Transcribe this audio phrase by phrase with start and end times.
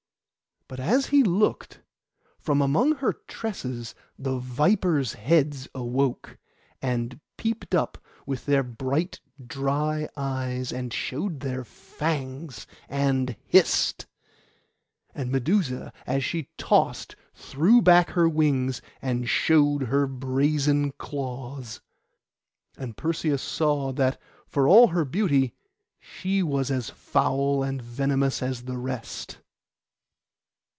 [0.67, 1.81] But as he looked,
[2.39, 6.37] from among her tresses the vipers' heads awoke,
[6.81, 14.05] and peeped up with their bright dry eyes, and showed their fangs, and hissed;
[15.13, 21.81] and Medusa, as she tossed, threw back her wings and showed her brazen claws;
[22.77, 25.53] and Perseus saw that, for all her beauty,
[25.99, 29.37] she was as foul and venomous as the rest.